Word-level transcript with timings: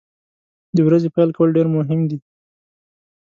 د 0.75 0.77
ورځې 0.87 1.09
پیل 1.15 1.29
کول 1.37 1.49
ډیر 1.57 1.67
مهم 1.75 2.01
دي. 2.09 2.17